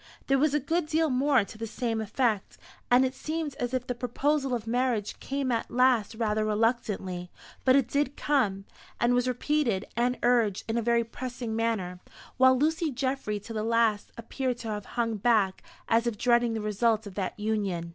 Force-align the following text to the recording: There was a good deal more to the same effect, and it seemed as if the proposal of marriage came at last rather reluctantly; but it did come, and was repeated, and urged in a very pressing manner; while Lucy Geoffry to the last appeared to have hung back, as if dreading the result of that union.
There 0.25 0.39
was 0.39 0.55
a 0.55 0.59
good 0.59 0.87
deal 0.87 1.11
more 1.11 1.43
to 1.43 1.59
the 1.59 1.67
same 1.67 2.01
effect, 2.01 2.57
and 2.89 3.05
it 3.05 3.13
seemed 3.13 3.53
as 3.59 3.71
if 3.71 3.85
the 3.85 3.93
proposal 3.93 4.55
of 4.55 4.65
marriage 4.65 5.19
came 5.19 5.51
at 5.51 5.69
last 5.69 6.15
rather 6.15 6.43
reluctantly; 6.43 7.29
but 7.65 7.75
it 7.75 7.87
did 7.87 8.17
come, 8.17 8.65
and 8.99 9.13
was 9.13 9.27
repeated, 9.27 9.85
and 9.95 10.17
urged 10.23 10.63
in 10.67 10.75
a 10.75 10.81
very 10.81 11.03
pressing 11.03 11.55
manner; 11.55 11.99
while 12.37 12.57
Lucy 12.57 12.89
Geoffry 12.89 13.39
to 13.41 13.53
the 13.53 13.61
last 13.61 14.11
appeared 14.17 14.57
to 14.57 14.69
have 14.69 14.85
hung 14.97 15.17
back, 15.17 15.61
as 15.87 16.07
if 16.07 16.17
dreading 16.17 16.53
the 16.55 16.61
result 16.61 17.05
of 17.05 17.13
that 17.13 17.39
union. 17.39 17.89